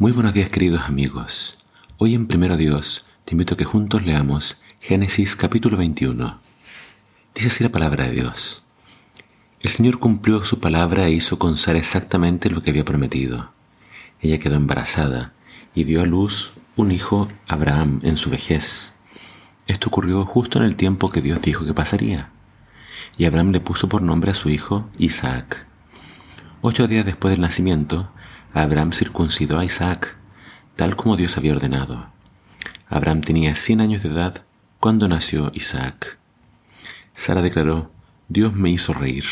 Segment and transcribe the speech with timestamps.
[0.00, 1.58] Muy buenos días queridos amigos.
[1.98, 6.40] Hoy en Primero Dios te invito a que juntos leamos Génesis capítulo 21.
[7.34, 8.62] Dice así la palabra de Dios.
[9.60, 13.52] El Señor cumplió su palabra e hizo con Sara exactamente lo que había prometido.
[14.22, 15.34] Ella quedó embarazada
[15.74, 18.94] y dio a luz un hijo, Abraham, en su vejez.
[19.66, 22.30] Esto ocurrió justo en el tiempo que Dios dijo que pasaría.
[23.18, 25.66] Y Abraham le puso por nombre a su hijo Isaac.
[26.62, 28.10] Ocho días después del nacimiento,
[28.52, 30.16] Abraham circuncidó a Isaac,
[30.74, 32.08] tal como Dios había ordenado.
[32.88, 34.42] Abraham tenía cien años de edad
[34.80, 36.18] cuando nació Isaac.
[37.12, 37.92] Sara declaró,
[38.28, 39.24] Dios me hizo reír.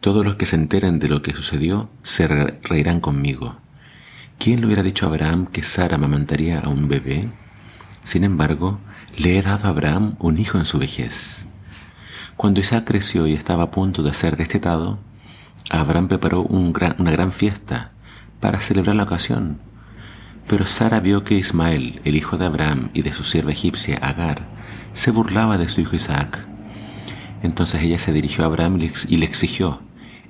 [0.00, 3.56] Todos los que se enteren de lo que sucedió se reirán conmigo.
[4.38, 7.28] ¿Quién le hubiera dicho a Abraham que Sara amamantaría a un bebé?
[8.02, 8.80] Sin embargo,
[9.16, 11.46] le he dado a Abraham un hijo en su vejez.
[12.36, 14.98] Cuando Isaac creció y estaba a punto de ser destetado,
[15.70, 17.92] Abraham preparó una gran fiesta
[18.40, 19.58] para celebrar la ocasión.
[20.48, 24.46] Pero Sara vio que Ismael, el hijo de Abraham y de su sierva egipcia Agar,
[24.92, 26.46] se burlaba de su hijo Isaac.
[27.42, 28.78] Entonces ella se dirigió a Abraham
[29.08, 29.82] y le exigió,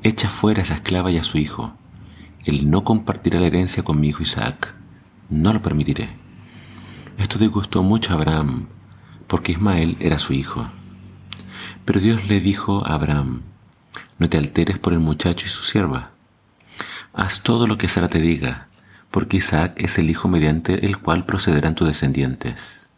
[0.02, 1.74] echa fuera a esa esclava y a su hijo.
[2.44, 4.74] Él no compartirá la herencia con mi hijo Isaac.
[5.28, 6.10] No lo permitiré.
[7.18, 8.68] Esto disgustó mucho a Abraham,
[9.26, 10.70] porque Ismael era su hijo.
[11.84, 13.42] Pero Dios le dijo a Abraham,
[14.18, 16.15] no te alteres por el muchacho y su sierva
[17.16, 18.68] Haz todo lo que Sara te diga,
[19.10, 22.90] porque Isaac es el hijo mediante el cual procederán tus descendientes.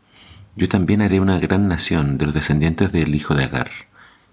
[0.57, 3.71] Yo también haré una gran nación de los descendientes del hijo de Agar,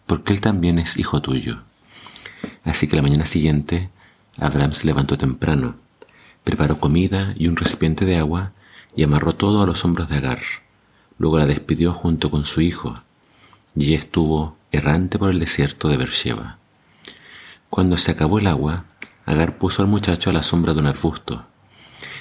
[0.07, 1.61] porque él también es hijo tuyo.
[2.63, 3.91] Así que la mañana siguiente,
[4.39, 5.75] Abraham se levantó temprano,
[6.43, 8.53] preparó comida y un recipiente de agua
[8.95, 10.39] y amarró todo a los hombros de Agar.
[11.19, 13.03] Luego la despidió junto con su hijo,
[13.75, 16.57] y ella estuvo errante por el desierto de Beersheba.
[17.69, 18.85] Cuando se acabó el agua,
[19.25, 21.45] Agar puso al muchacho a la sombra de un arbusto.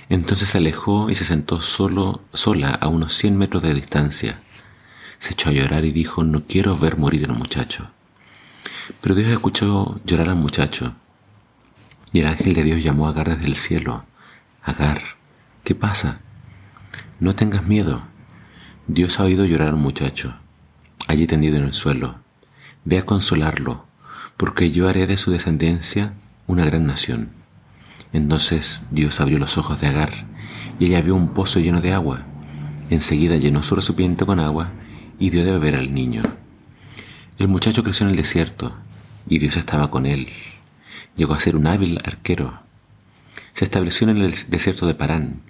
[0.09, 4.41] Entonces se alejó y se sentó solo, sola a unos cien metros de distancia.
[5.19, 7.91] Se echó a llorar y dijo, no quiero ver morir al muchacho.
[9.01, 10.95] Pero Dios escuchó llorar al muchacho.
[12.13, 14.05] Y el ángel de Dios llamó a Agar desde el cielo.
[14.63, 15.03] Agar,
[15.63, 16.21] ¿qué pasa?
[17.21, 18.03] No tengas miedo.
[18.87, 20.35] Dios ha oído llorar al muchacho,
[21.07, 22.17] allí tendido en el suelo.
[22.85, 23.87] Ve a consolarlo,
[24.37, 26.13] porque yo haré de su descendencia
[26.47, 27.31] una gran nación.
[28.13, 30.27] Entonces Dios abrió los ojos de Agar,
[30.79, 32.25] y ella vio un pozo lleno de agua.
[32.91, 34.71] Enseguida llenó su recipiente con agua
[35.19, 36.23] y dio de beber al niño.
[37.39, 38.77] El muchacho creció en el desierto,
[39.29, 40.29] y Dios estaba con él.
[41.17, 42.61] Llegó a ser un hábil arquero.
[43.55, 45.41] Se estableció en el desierto de Parán,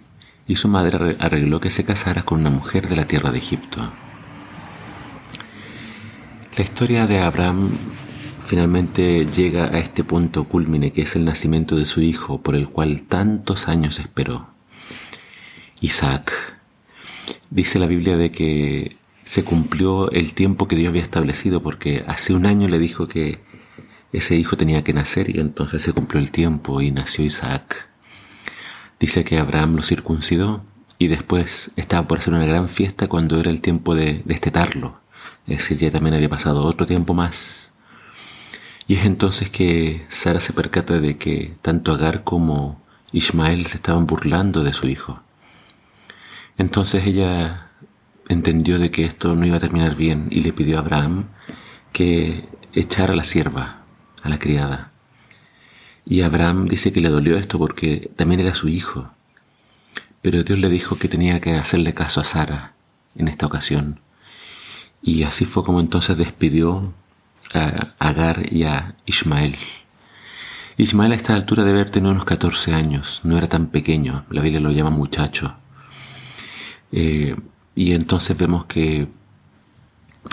[0.47, 3.93] y su madre arregló que se casara con una mujer de la tierra de Egipto.
[6.57, 7.71] La historia de Abraham
[8.45, 12.69] finalmente llega a este punto culmine que es el nacimiento de su hijo por el
[12.69, 14.49] cual tantos años esperó.
[15.81, 16.33] Isaac.
[17.51, 22.35] Dice la Biblia de que se cumplió el tiempo que Dios había establecido porque hace
[22.35, 23.41] un año le dijo que
[24.13, 27.89] ese hijo tenía que nacer y entonces se cumplió el tiempo y nació Isaac.
[29.01, 30.65] Dice que Abraham lo circuncidó
[30.99, 35.01] y después estaba por hacer una gran fiesta cuando era el tiempo de destetarlo.
[35.47, 37.74] Es decir, ya también había pasado otro tiempo más
[38.87, 44.07] y es entonces que Sara se percata de que tanto Agar como Ismael se estaban
[44.07, 45.21] burlando de su hijo.
[46.59, 47.71] Entonces ella
[48.29, 51.29] entendió de que esto no iba a terminar bien y le pidió a Abraham
[51.93, 53.85] que echara a la sierva,
[54.23, 54.93] a la criada.
[56.05, 59.11] Y Abraham dice que le dolió esto porque también era su hijo.
[60.21, 62.75] Pero Dios le dijo que tenía que hacerle caso a Sara
[63.15, 64.01] en esta ocasión.
[65.03, 66.93] Y así fue como entonces despidió
[67.55, 69.57] a Agar y a Ismael.
[70.77, 74.43] Ismael a esta altura debe haber tenido unos 14 años, no era tan pequeño, la
[74.43, 75.57] Biblia lo llama muchacho.
[76.91, 77.37] Eh,
[77.75, 79.09] y entonces vemos que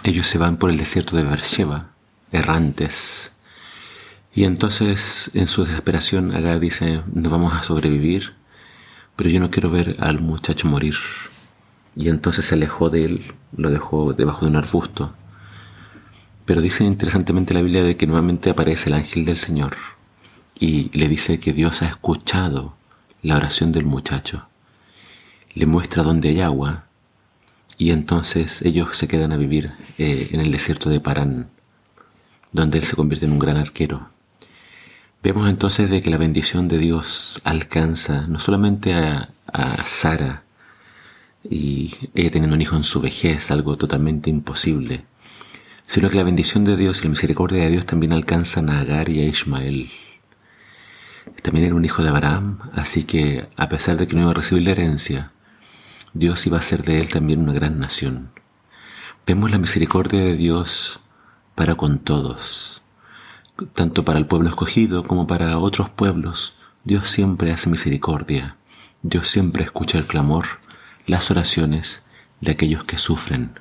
[0.04, 1.92] ellos se van por el desierto de Beersheba,
[2.32, 3.34] errantes.
[4.34, 8.34] Y entonces en su desesperación Agar dice, nos vamos a sobrevivir,
[9.16, 10.96] pero yo no quiero ver al muchacho morir.
[11.96, 13.22] Y entonces se alejó de él,
[13.56, 15.14] lo dejó debajo de un arbusto.
[16.46, 19.76] Pero dice interesantemente la Biblia de que nuevamente aparece el ángel del Señor
[20.60, 22.76] y le dice que Dios ha escuchado
[23.22, 24.48] la oración del muchacho.
[25.54, 26.86] Le muestra dónde hay agua
[27.78, 31.50] y entonces ellos se quedan a vivir eh, en el desierto de Parán,
[32.52, 34.08] donde él se convierte en un gran arquero.
[35.24, 40.44] Vemos entonces de que la bendición de Dios alcanza no solamente a, a Sara
[41.44, 45.06] y ella teniendo un hijo en su vejez, algo totalmente imposible,
[45.86, 49.10] sino que la bendición de Dios y la misericordia de Dios también alcanzan a Agar
[49.10, 49.90] y a Ismael.
[51.42, 54.36] También era un hijo de Abraham, así que a pesar de que no iba a
[54.36, 55.32] recibir la herencia,
[56.14, 58.32] Dios iba a hacer de él también una gran nación.
[59.26, 61.00] Vemos la misericordia de Dios
[61.56, 62.82] para con todos,
[63.74, 66.58] tanto para el pueblo escogido como para otros pueblos.
[66.84, 68.58] Dios siempre hace misericordia.
[69.04, 70.46] Dios siempre escucha el clamor,
[71.06, 72.06] las oraciones
[72.40, 73.60] de aquellos que sufren.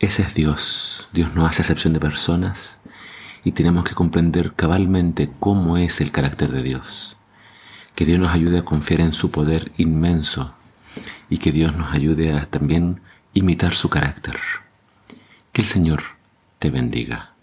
[0.00, 1.08] Ese es Dios.
[1.12, 2.80] Dios no hace excepción de personas
[3.44, 7.18] y tenemos que comprender cabalmente cómo es el carácter de Dios.
[7.94, 10.54] Que Dios nos ayude a confiar en su poder inmenso
[11.28, 13.02] y que Dios nos ayude a también
[13.34, 14.38] imitar su carácter.
[15.52, 16.02] Que el Señor
[16.58, 17.34] te bendiga.